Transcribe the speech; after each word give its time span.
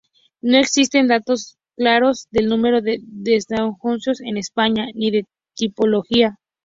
No 0.41 0.57
existen 0.57 1.07
datos 1.07 1.59
claros 1.75 2.25
del 2.31 2.47
número 2.47 2.81
de 2.81 2.97
desahucios 3.03 4.19
en 4.21 4.37
España 4.37 4.87
ni 4.95 5.11
de 5.11 5.21
su 5.21 5.27
tipología. 5.67 6.39